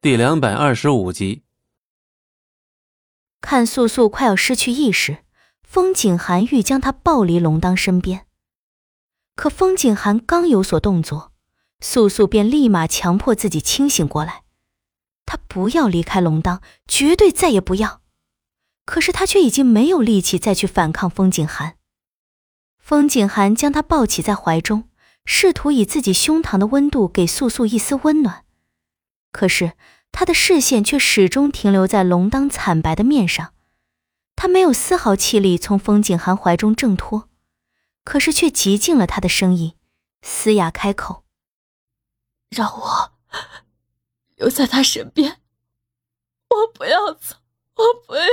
[0.00, 1.42] 第两百二十五集。
[3.40, 5.24] 看素素快要失去意识，
[5.64, 8.24] 风景寒欲将她抱离龙当身边，
[9.34, 11.32] 可风景寒刚有所动作，
[11.80, 14.44] 素素便立马强迫自己清醒过来。
[15.26, 18.00] 她不要离开龙当，绝对再也不要。
[18.84, 21.76] 可是她却已经没有力气再去反抗风景寒。
[22.78, 24.88] 风景寒将她抱起在怀中，
[25.24, 28.44] 试图以自己胸膛的温度给素素一丝温暖。
[29.30, 29.72] 可是
[30.10, 33.52] 他的视线却始终停留在龙当惨白的面上，
[34.34, 37.28] 他没有丝毫气力从风景寒怀中挣脱，
[38.04, 39.74] 可是却极尽了他的声音，
[40.22, 41.24] 嘶哑开口
[42.50, 43.12] ：“让我
[44.36, 45.40] 留在他身边，
[46.48, 47.36] 我不要走，
[47.74, 48.24] 我不要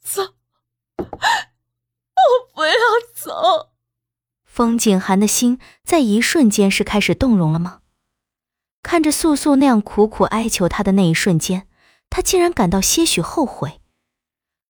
[0.00, 0.34] 走，
[0.96, 1.06] 我
[2.54, 2.74] 不要
[3.14, 3.70] 走。”
[4.44, 7.81] 风景寒的心在一瞬间是开始动容了吗？
[8.82, 11.66] 看着素素那样苦苦哀求他的那一瞬间，
[12.10, 13.80] 他竟然感到些许后悔，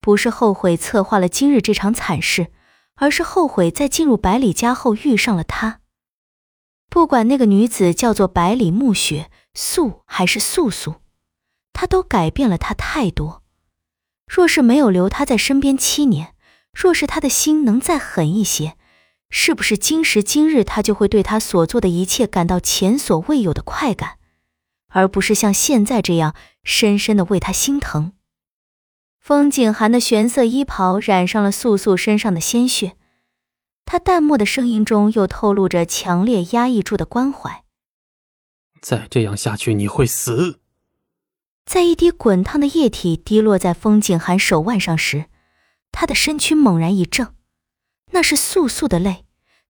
[0.00, 2.48] 不是后悔策划了今日这场惨事，
[2.96, 5.80] 而是后悔在进入百里家后遇上了他。
[6.88, 10.96] 不管那个女子叫做百里暮雪素还是素素，
[11.72, 13.42] 他都改变了他太多。
[14.26, 16.34] 若是没有留她在身边七年，
[16.72, 18.76] 若是他的心能再狠一些。
[19.30, 24.18] 是不是今时今日，他就会对他所做的一切感到前所未有的快感，
[24.88, 28.12] 而不是像现在这样深深的为他心疼？
[29.18, 32.96] 风景寒的玄色衣袍染上了素素身上的鲜血，
[33.84, 37.64] 他淡漠的声音中又透露着强烈压抑住的关怀。
[38.80, 40.60] 再这样下去，你会死。
[41.66, 45.26] 在一滴滚烫的液体滴落在风景寒手腕上时，
[45.92, 47.34] 他的身躯猛然一怔。
[48.12, 49.24] 那是素素的泪，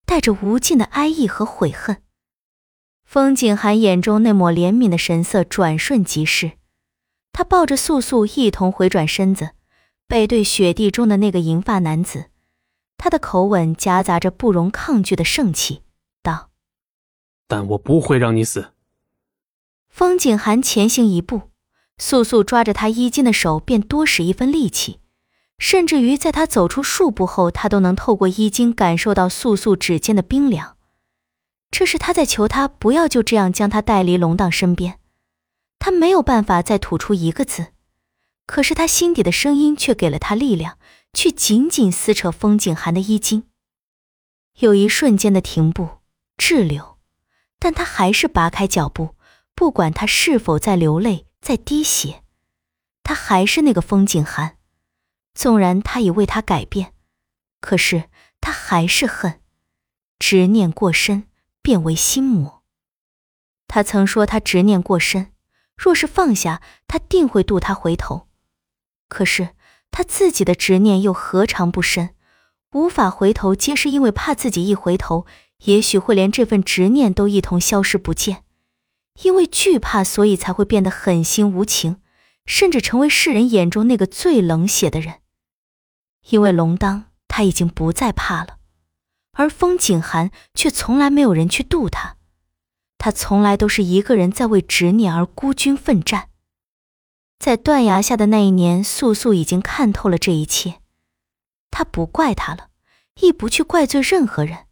[0.04, 2.02] 带着无尽的哀意和悔恨。
[3.04, 6.52] 风景寒眼中那抹怜悯的神色转瞬即逝，
[7.32, 9.50] 他抱着素素一同回转身子，
[10.06, 12.26] 背对雪地中的那个银发男子，
[12.96, 15.82] 他的口吻夹杂着不容抗拒的盛气，
[16.22, 16.50] 道
[17.48, 18.72] ：“但我不会让你死。”
[19.90, 21.50] 风景寒前行一步，
[21.98, 25.00] 素素抓着他衣襟的手便多使一分力气。
[25.60, 30.76] 甚至于在他走出数步后，他都能透过衣襟感受到素素指尖的冰凉。
[31.70, 34.98] 这是他在求他不要就这样将他带离龙荡身边。
[35.78, 37.68] 他没有办法再吐出一个字，
[38.46, 40.78] 可是他心底的声音却给了他力量，
[41.12, 43.44] 去紧紧撕扯风景寒的衣襟。
[44.58, 46.00] 有一瞬间的停步
[46.36, 46.98] 滞留，
[47.58, 49.14] 但他还是拔开脚步，
[49.54, 52.22] 不管他是否在流泪，在滴血，
[53.02, 54.56] 他还是那个风景寒。
[55.34, 56.92] 纵然他已为他改变，
[57.60, 58.10] 可是
[58.40, 59.40] 他还是恨，
[60.18, 61.24] 执念过深，
[61.62, 62.62] 变为心魔。
[63.68, 65.32] 他曾说他执念过深，
[65.76, 68.28] 若是放下，他定会渡他回头。
[69.08, 69.50] 可是
[69.90, 72.14] 他自己的执念又何尝不深？
[72.72, 75.26] 无法回头，皆是因为怕自己一回头，
[75.64, 78.44] 也许会连这份执念都一同消失不见。
[79.22, 82.00] 因为惧怕，所以才会变得狠心无情。
[82.46, 85.20] 甚至成为世人眼中那个最冷血的人。
[86.28, 88.58] 因为龙当他已经不再怕了，
[89.32, 92.16] 而风景寒却从来没有人去渡他，
[92.98, 96.28] 他从来都是一个人在为执念而孤军奋战。
[97.38, 100.80] 在断崖下的那一年，素素已经看透了这一切，
[101.70, 102.68] 他不怪他了，
[103.20, 104.66] 亦不去怪罪任何人，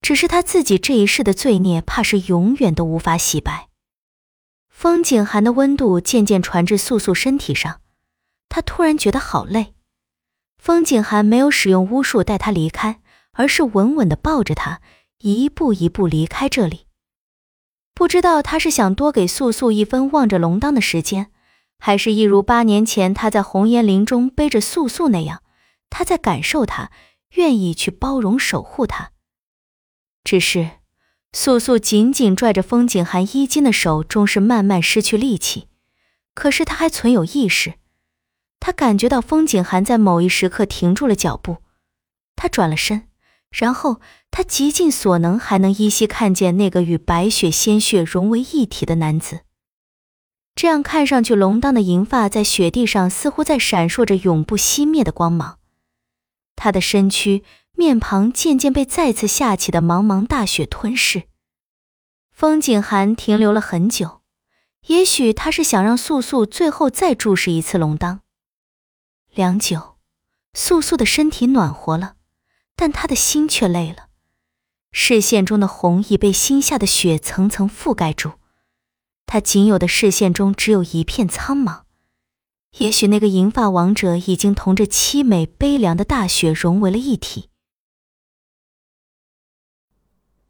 [0.00, 3.68] 只是他自己这一世的罪孽，怕是永远都无法洗白。
[4.82, 7.80] 风景寒的温度渐渐传至素素身体上，
[8.48, 9.74] 他突然觉得好累。
[10.58, 13.00] 风景寒没有使用巫术带他离开，
[13.30, 14.80] 而是稳稳地抱着他，
[15.18, 16.88] 一步一步离开这里。
[17.94, 21.30] 不知道他是想多给素素一分望着龙当的时间，
[21.78, 25.44] 还是一如八年前他在红颜林中背着素素那样，
[25.90, 26.90] 他在感受她，
[27.36, 29.12] 愿意去包容守护她。
[30.24, 30.81] 只是。
[31.34, 35.68] 素素紧紧拽着风景寒衣襟的手，终是慢慢失去力气。
[36.34, 37.74] 可是他还存有意识，
[38.60, 41.58] 他感觉到风景寒在某一时刻停住了脚步。
[42.36, 43.08] 他转了身，
[43.50, 44.00] 然后
[44.30, 49.40] 他极尽所能，还能依稀看见那个与白雪鲜血融为一体的男子。
[50.54, 55.58] 这样看上去，龙荡的银发在雪地上似乎在闪烁着永不熄灭的光芒。
[56.56, 57.42] 他的身躯。
[57.74, 61.24] 面庞渐渐被再次下起的茫茫大雪吞噬，
[62.30, 64.20] 风景寒停留了很久，
[64.86, 68.20] 也许他是想让素素最后再注视一次龙当。
[69.34, 69.96] 良久，
[70.54, 72.16] 素素的身体暖和了，
[72.76, 74.08] 但她的心却累了，
[74.92, 78.32] 视线中的红已被心下的雪层层覆盖住，
[79.24, 81.82] 她仅有的视线中只有一片苍茫。
[82.78, 87.50] 也许那个银发王者已经同这凄美悲凉的大雪融为了一体。